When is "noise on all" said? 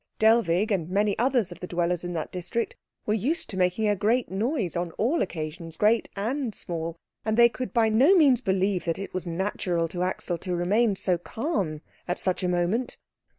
4.31-5.21